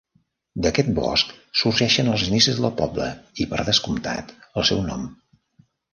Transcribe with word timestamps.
D'aquest 0.65 0.87
bosc 0.99 1.33
sorgeixen 1.63 2.09
els 2.13 2.25
inicis 2.29 2.61
del 2.63 2.73
poble, 2.81 3.11
i 3.45 3.47
per 3.53 3.61
descomptat 3.69 4.35
el 4.47 4.67
seu 4.71 4.83
nom. 4.89 5.05